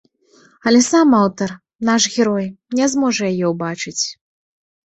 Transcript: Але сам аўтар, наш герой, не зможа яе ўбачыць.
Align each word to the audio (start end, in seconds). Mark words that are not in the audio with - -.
Але 0.69 0.79
сам 0.85 1.11
аўтар, 1.17 1.53
наш 1.89 2.07
герой, 2.15 2.47
не 2.81 2.85
зможа 2.95 3.23
яе 3.33 3.45
ўбачыць. 3.53 4.03